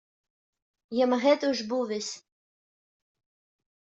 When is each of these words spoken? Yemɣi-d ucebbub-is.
Yemɣi-d 0.97 1.41
ucebbub-is. 1.49 2.11